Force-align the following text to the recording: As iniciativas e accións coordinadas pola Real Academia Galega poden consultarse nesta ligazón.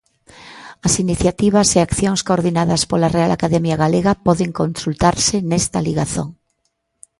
As 0.87 0.93
iniciativas 1.03 1.67
e 1.77 1.79
accións 1.81 2.21
coordinadas 2.27 2.81
pola 2.89 3.11
Real 3.15 3.31
Academia 3.37 3.79
Galega 3.83 4.13
poden 4.27 4.49
consultarse 4.61 5.35
nesta 5.49 5.79
ligazón. 5.87 6.29